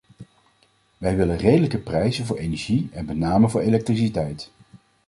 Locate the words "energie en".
2.37-3.05